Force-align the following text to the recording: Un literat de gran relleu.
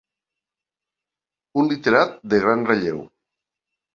Un 1.63 1.69
literat 1.73 2.17
de 2.33 2.39
gran 2.45 2.65
relleu. 2.71 3.05